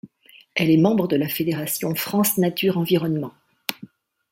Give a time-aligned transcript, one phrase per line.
[0.55, 3.35] Elle est membre de la fédération France Nature Environnement.